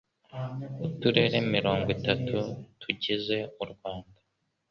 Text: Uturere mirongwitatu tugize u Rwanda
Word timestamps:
Uturere 0.85 1.37
mirongwitatu 1.53 2.37
tugize 2.81 3.37
u 3.63 3.65
Rwanda 3.71 4.19